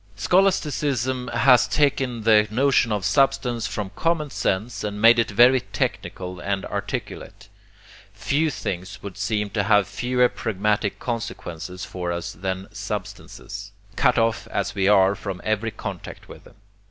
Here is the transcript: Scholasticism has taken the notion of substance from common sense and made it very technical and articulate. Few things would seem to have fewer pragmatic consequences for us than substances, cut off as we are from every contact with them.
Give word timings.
Scholasticism 0.15 1.27
has 1.27 1.67
taken 1.67 2.23
the 2.23 2.47
notion 2.49 2.91
of 2.91 3.05
substance 3.05 3.67
from 3.67 3.91
common 3.95 4.31
sense 4.31 4.83
and 4.83 4.99
made 4.99 5.19
it 5.19 5.29
very 5.29 5.59
technical 5.59 6.39
and 6.39 6.65
articulate. 6.65 7.49
Few 8.11 8.49
things 8.49 9.03
would 9.03 9.15
seem 9.15 9.51
to 9.51 9.61
have 9.61 9.87
fewer 9.87 10.27
pragmatic 10.27 10.97
consequences 10.97 11.85
for 11.85 12.11
us 12.11 12.31
than 12.31 12.67
substances, 12.73 13.73
cut 13.95 14.17
off 14.17 14.47
as 14.47 14.73
we 14.73 14.87
are 14.87 15.13
from 15.13 15.39
every 15.43 15.69
contact 15.69 16.27
with 16.27 16.45
them. 16.45 16.55